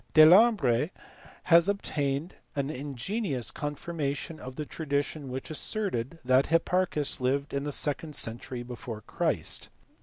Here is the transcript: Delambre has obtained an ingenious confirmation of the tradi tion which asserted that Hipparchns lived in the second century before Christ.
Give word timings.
Delambre 0.15 0.89
has 1.43 1.69
obtained 1.69 2.33
an 2.55 2.71
ingenious 2.71 3.51
confirmation 3.51 4.39
of 4.39 4.55
the 4.55 4.65
tradi 4.65 5.03
tion 5.03 5.29
which 5.29 5.51
asserted 5.51 6.17
that 6.25 6.45
Hipparchns 6.47 7.19
lived 7.21 7.53
in 7.53 7.65
the 7.65 7.71
second 7.71 8.15
century 8.15 8.63
before 8.63 9.01
Christ. 9.01 9.69